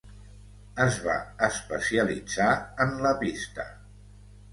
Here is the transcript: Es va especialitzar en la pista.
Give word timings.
Es 0.85 0.95
va 1.07 1.17
especialitzar 1.47 2.47
en 2.87 2.95
la 3.07 3.13
pista. 3.21 3.67